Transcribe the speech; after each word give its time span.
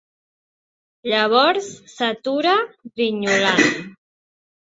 Llavors 1.09 1.67
s'atura, 1.97 2.55
grinyolant. 2.93 3.77